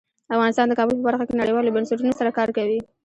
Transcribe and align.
افغانستان 0.35 0.67
د 0.67 0.73
کابل 0.79 0.95
په 0.97 1.05
برخه 1.09 1.23
کې 1.27 1.39
نړیوالو 1.41 1.73
بنسټونو 1.75 2.17
سره 2.19 2.35
کار 2.37 2.49
کوي. 2.57 2.79